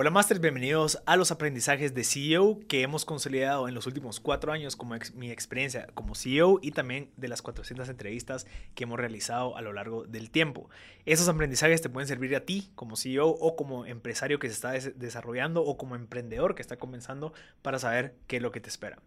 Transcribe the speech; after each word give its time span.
Hola 0.00 0.10
Masters, 0.10 0.40
bienvenidos 0.40 1.02
a 1.06 1.16
los 1.16 1.32
aprendizajes 1.32 1.92
de 1.92 2.04
CEO 2.04 2.60
que 2.68 2.82
hemos 2.82 3.04
consolidado 3.04 3.66
en 3.66 3.74
los 3.74 3.88
últimos 3.88 4.20
cuatro 4.20 4.52
años 4.52 4.76
como 4.76 4.94
mi 5.16 5.32
experiencia 5.32 5.88
como 5.92 6.14
CEO 6.14 6.60
y 6.62 6.70
también 6.70 7.10
de 7.16 7.26
las 7.26 7.42
400 7.42 7.88
entrevistas 7.88 8.46
que 8.76 8.84
hemos 8.84 8.96
realizado 8.96 9.56
a 9.56 9.60
lo 9.60 9.72
largo 9.72 10.04
del 10.04 10.30
tiempo. 10.30 10.70
Esos 11.04 11.28
aprendizajes 11.28 11.82
te 11.82 11.88
pueden 11.88 12.06
servir 12.06 12.36
a 12.36 12.44
ti 12.44 12.70
como 12.76 12.94
CEO 12.94 13.26
o 13.26 13.56
como 13.56 13.86
empresario 13.86 14.38
que 14.38 14.46
se 14.46 14.54
está 14.54 14.70
desarrollando 14.70 15.64
o 15.64 15.76
como 15.76 15.96
emprendedor 15.96 16.54
que 16.54 16.62
está 16.62 16.76
comenzando 16.76 17.32
para 17.62 17.80
saber 17.80 18.14
qué 18.28 18.36
es 18.36 18.42
lo 18.42 18.52
que 18.52 18.60
te 18.60 18.68
espera. 18.68 19.00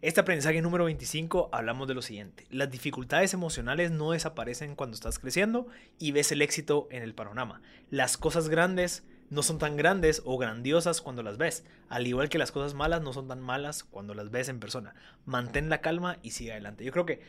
Este 0.00 0.20
aprendizaje 0.20 0.62
número 0.62 0.84
25 0.84 1.48
hablamos 1.50 1.88
de 1.88 1.94
lo 1.94 2.02
siguiente. 2.02 2.46
Las 2.50 2.70
dificultades 2.70 3.34
emocionales 3.34 3.90
no 3.90 4.12
desaparecen 4.12 4.76
cuando 4.76 4.94
estás 4.94 5.18
creciendo 5.18 5.66
y 5.98 6.12
ves 6.12 6.30
el 6.30 6.40
éxito 6.40 6.86
en 6.92 7.02
el 7.02 7.16
panorama. 7.16 7.62
Las 7.90 8.16
cosas 8.16 8.48
grandes 8.48 9.02
no 9.30 9.42
son 9.42 9.58
tan 9.58 9.76
grandes 9.76 10.22
o 10.24 10.38
grandiosas 10.38 11.00
cuando 11.00 11.22
las 11.22 11.36
ves, 11.36 11.64
al 11.88 12.06
igual 12.06 12.28
que 12.28 12.38
las 12.38 12.52
cosas 12.52 12.74
malas 12.74 13.02
no 13.02 13.12
son 13.12 13.28
tan 13.28 13.40
malas 13.40 13.84
cuando 13.84 14.14
las 14.14 14.30
ves 14.30 14.48
en 14.48 14.60
persona. 14.60 14.94
Mantén 15.24 15.68
la 15.68 15.80
calma 15.80 16.18
y 16.22 16.30
sigue 16.30 16.52
adelante. 16.52 16.84
Yo 16.84 16.92
creo 16.92 17.06
que 17.06 17.22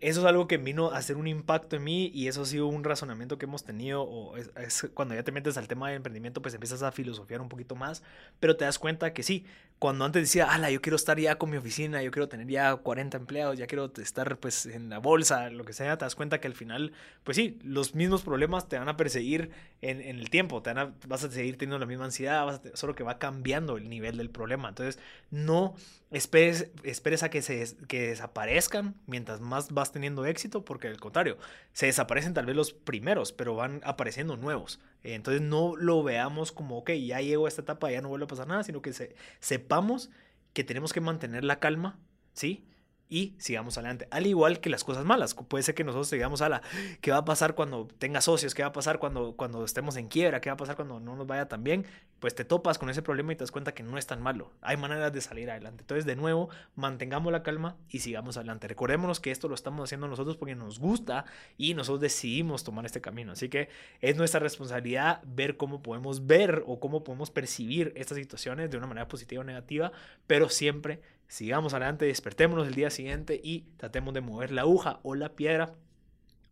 eso 0.00 0.20
es 0.20 0.26
algo 0.26 0.46
que 0.48 0.58
vino 0.58 0.90
a 0.90 0.98
hacer 0.98 1.16
un 1.16 1.26
impacto 1.26 1.76
en 1.76 1.84
mí 1.84 2.10
y 2.14 2.28
eso 2.28 2.42
ha 2.42 2.46
sido 2.46 2.66
un 2.66 2.84
razonamiento 2.84 3.38
que 3.38 3.46
hemos 3.46 3.64
tenido. 3.64 4.02
O 4.02 4.36
es, 4.36 4.88
cuando 4.94 5.14
ya 5.14 5.22
te 5.22 5.32
metes 5.32 5.56
al 5.56 5.68
tema 5.68 5.88
del 5.88 5.96
emprendimiento, 5.96 6.42
pues 6.42 6.54
empiezas 6.54 6.82
a 6.82 6.92
filosofiar 6.92 7.40
un 7.40 7.48
poquito 7.48 7.74
más, 7.74 8.02
pero 8.40 8.56
te 8.56 8.64
das 8.64 8.78
cuenta 8.78 9.12
que 9.12 9.22
sí, 9.22 9.44
cuando 9.78 10.04
antes 10.04 10.22
decía, 10.22 10.52
ala, 10.52 10.70
yo 10.70 10.80
quiero 10.80 10.96
estar 10.96 11.18
ya 11.18 11.36
con 11.36 11.50
mi 11.50 11.56
oficina, 11.56 12.02
yo 12.02 12.10
quiero 12.10 12.28
tener 12.28 12.46
ya 12.46 12.74
40 12.76 13.16
empleados, 13.16 13.58
ya 13.58 13.66
quiero 13.66 13.92
estar 13.96 14.38
pues 14.38 14.66
en 14.66 14.88
la 14.88 14.98
bolsa, 14.98 15.50
lo 15.50 15.64
que 15.64 15.72
sea, 15.72 15.98
te 15.98 16.04
das 16.04 16.14
cuenta 16.14 16.40
que 16.40 16.46
al 16.46 16.54
final, 16.54 16.92
pues 17.22 17.36
sí, 17.36 17.58
los 17.62 17.94
mismos 17.94 18.22
problemas 18.22 18.68
te 18.68 18.78
van 18.78 18.88
a 18.88 18.96
perseguir 18.96 19.50
en, 19.82 20.00
el 20.00 20.30
tiempo, 20.30 20.62
te 20.62 20.72
vas 21.06 21.24
a 21.24 21.30
seguir 21.30 21.58
teniendo 21.58 21.78
la 21.78 21.86
misma 21.86 22.06
ansiedad, 22.06 22.62
solo 22.74 22.94
que 22.94 23.02
va 23.02 23.18
cambiando 23.18 23.76
el 23.76 23.90
nivel 23.90 24.16
del 24.16 24.30
problema. 24.30 24.68
Entonces, 24.70 24.98
no 25.30 25.74
esperes, 26.10 26.70
esperes 26.84 27.22
a 27.22 27.28
que, 27.28 27.42
se, 27.42 27.76
que 27.88 28.08
desaparezcan 28.08 28.94
mientras 29.06 29.40
más 29.40 29.72
vas 29.72 29.83
teniendo 29.92 30.26
éxito, 30.26 30.64
porque 30.64 30.88
al 30.88 30.98
contrario, 30.98 31.38
se 31.72 31.86
desaparecen 31.86 32.34
tal 32.34 32.46
vez 32.46 32.56
los 32.56 32.72
primeros, 32.72 33.32
pero 33.32 33.54
van 33.56 33.80
apareciendo 33.84 34.36
nuevos. 34.36 34.80
Entonces 35.02 35.42
no 35.42 35.76
lo 35.76 36.02
veamos 36.02 36.52
como, 36.52 36.78
ok, 36.78 36.90
ya 36.92 37.20
llego 37.20 37.46
a 37.46 37.48
esta 37.48 37.62
etapa, 37.62 37.90
ya 37.90 38.00
no 38.00 38.08
vuelve 38.08 38.24
a 38.24 38.28
pasar 38.28 38.46
nada, 38.46 38.64
sino 38.64 38.82
que 38.82 38.92
se, 38.92 39.14
sepamos 39.40 40.10
que 40.52 40.64
tenemos 40.64 40.92
que 40.92 41.00
mantener 41.00 41.44
la 41.44 41.58
calma, 41.58 41.98
¿sí? 42.32 42.66
y 43.08 43.34
sigamos 43.38 43.76
adelante. 43.78 44.08
Al 44.10 44.26
igual 44.26 44.60
que 44.60 44.70
las 44.70 44.82
cosas 44.82 45.04
malas. 45.04 45.34
Puede 45.34 45.62
ser 45.62 45.74
que 45.74 45.84
nosotros 45.84 46.10
digamos, 46.10 46.42
a 46.42 46.48
la, 46.48 46.62
¿qué 47.00 47.10
va 47.10 47.18
a 47.18 47.24
pasar 47.24 47.54
cuando 47.54 47.86
tenga 47.98 48.20
socios? 48.20 48.54
¿Qué 48.54 48.62
va 48.62 48.68
a 48.68 48.72
pasar 48.72 48.98
cuando, 48.98 49.36
cuando 49.36 49.64
estemos 49.64 49.96
en 49.96 50.08
quiebra? 50.08 50.40
¿Qué 50.40 50.50
va 50.50 50.54
a 50.54 50.56
pasar 50.56 50.76
cuando 50.76 51.00
no 51.00 51.14
nos 51.14 51.26
vaya 51.26 51.46
tan 51.46 51.62
bien? 51.62 51.86
Pues 52.24 52.34
te 52.34 52.46
topas 52.46 52.78
con 52.78 52.88
ese 52.88 53.02
problema 53.02 53.34
y 53.34 53.36
te 53.36 53.40
das 53.40 53.50
cuenta 53.50 53.74
que 53.74 53.82
no 53.82 53.98
es 53.98 54.06
tan 54.06 54.22
malo. 54.22 54.50
Hay 54.62 54.78
maneras 54.78 55.12
de 55.12 55.20
salir 55.20 55.50
adelante. 55.50 55.82
Entonces, 55.82 56.06
de 56.06 56.16
nuevo, 56.16 56.48
mantengamos 56.74 57.30
la 57.30 57.42
calma 57.42 57.76
y 57.90 57.98
sigamos 57.98 58.38
adelante. 58.38 58.66
Recordémonos 58.66 59.20
que 59.20 59.30
esto 59.30 59.46
lo 59.46 59.54
estamos 59.54 59.84
haciendo 59.84 60.08
nosotros 60.08 60.38
porque 60.38 60.54
nos 60.54 60.78
gusta 60.78 61.26
y 61.58 61.74
nosotros 61.74 62.00
decidimos 62.00 62.64
tomar 62.64 62.86
este 62.86 63.02
camino. 63.02 63.32
Así 63.32 63.50
que 63.50 63.68
es 64.00 64.16
nuestra 64.16 64.40
responsabilidad 64.40 65.20
ver 65.26 65.58
cómo 65.58 65.82
podemos 65.82 66.26
ver 66.26 66.64
o 66.66 66.80
cómo 66.80 67.04
podemos 67.04 67.30
percibir 67.30 67.92
estas 67.94 68.16
situaciones 68.16 68.70
de 68.70 68.78
una 68.78 68.86
manera 68.86 69.06
positiva 69.06 69.42
o 69.42 69.44
negativa, 69.44 69.92
pero 70.26 70.48
siempre 70.48 71.02
sigamos 71.28 71.74
adelante, 71.74 72.06
despertémonos 72.06 72.66
el 72.66 72.74
día 72.74 72.88
siguiente 72.88 73.38
y 73.44 73.66
tratemos 73.76 74.14
de 74.14 74.22
mover 74.22 74.50
la 74.50 74.62
aguja 74.62 74.98
o 75.02 75.14
la 75.14 75.36
piedra 75.36 75.74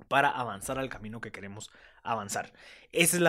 para 0.09 0.29
avanzar 0.31 0.79
al 0.79 0.89
camino 0.89 1.21
que 1.21 1.33
queremos 1.33 1.71
avanzar. 2.03 2.53
Ese 2.93 3.17
es 3.17 3.23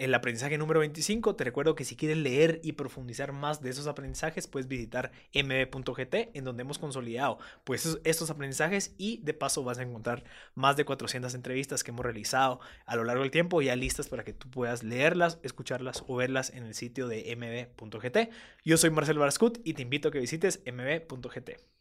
el 0.00 0.14
aprendizaje 0.14 0.58
número 0.58 0.80
25. 0.80 1.36
Te 1.36 1.44
recuerdo 1.44 1.76
que 1.76 1.84
si 1.84 1.94
quieres 1.94 2.16
leer 2.16 2.60
y 2.64 2.72
profundizar 2.72 3.32
más 3.32 3.62
de 3.62 3.70
esos 3.70 3.86
aprendizajes, 3.86 4.48
puedes 4.48 4.66
visitar 4.66 5.12
mb.gt, 5.32 6.14
en 6.34 6.44
donde 6.44 6.62
hemos 6.62 6.78
consolidado 6.78 7.38
pues, 7.62 7.98
estos 8.02 8.30
aprendizajes 8.30 8.94
y 8.98 9.18
de 9.18 9.34
paso 9.34 9.62
vas 9.62 9.78
a 9.78 9.82
encontrar 9.82 10.24
más 10.54 10.76
de 10.76 10.84
400 10.84 11.34
entrevistas 11.34 11.84
que 11.84 11.92
hemos 11.92 12.04
realizado 12.04 12.60
a 12.86 12.96
lo 12.96 13.04
largo 13.04 13.22
del 13.22 13.30
tiempo, 13.30 13.62
ya 13.62 13.76
listas 13.76 14.08
para 14.08 14.24
que 14.24 14.32
tú 14.32 14.50
puedas 14.50 14.82
leerlas, 14.82 15.38
escucharlas 15.42 16.04
o 16.08 16.16
verlas 16.16 16.50
en 16.50 16.64
el 16.64 16.74
sitio 16.74 17.06
de 17.06 17.36
mb.gt. 17.36 18.30
Yo 18.64 18.76
soy 18.76 18.90
Marcel 18.90 19.18
Barascut 19.18 19.60
y 19.64 19.74
te 19.74 19.82
invito 19.82 20.08
a 20.08 20.10
que 20.10 20.18
visites 20.18 20.60
mb.gt. 20.66 21.73